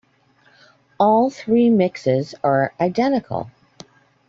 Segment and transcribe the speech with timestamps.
[0.99, 3.51] All three mixes are identical.